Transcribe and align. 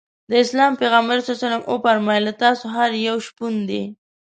د 0.29 0.31
اسلام 0.43 0.73
پیغمبر 0.81 1.17
ص 1.25 1.27
وفرمایل 1.71 2.23
له 2.27 2.33
تاسو 2.43 2.63
هر 2.75 2.89
یو 3.07 3.17
شپون 3.27 3.53
دی. 3.69 3.83